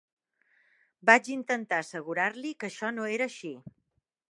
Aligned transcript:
Vaig 1.09 1.29
intentar 1.33 1.79
assegurar-li 1.83 2.55
que 2.63 2.69
això 2.71 2.93
no 2.99 3.09
era 3.19 3.31
així. 3.31 3.55